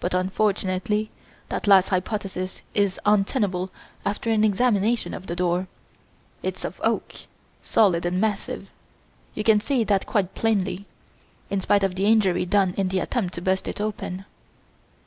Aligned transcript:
But, 0.00 0.12
unfortunately, 0.12 1.08
that 1.48 1.66
last 1.66 1.88
hypothesis 1.88 2.60
is 2.74 3.00
untenable 3.06 3.70
after 4.04 4.28
an 4.28 4.44
examination 4.44 5.14
of 5.14 5.28
the 5.28 5.34
door 5.34 5.66
it's 6.42 6.62
of 6.62 6.78
oak, 6.84 7.14
solid 7.62 8.04
and 8.04 8.20
massive. 8.20 8.68
You 9.32 9.44
can 9.44 9.62
see 9.62 9.82
that 9.84 10.04
quite 10.04 10.34
plainly, 10.34 10.84
in 11.48 11.62
spite 11.62 11.84
of 11.84 11.94
the 11.94 12.04
injury 12.04 12.44
done 12.44 12.74
in 12.76 12.88
the 12.88 12.98
attempt 12.98 13.32
to 13.36 13.40
burst 13.40 13.66
it 13.66 13.80
open." 13.80 14.26